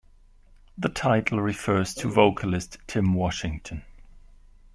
[0.79, 3.83] The title refers to vocalist Tim Washington.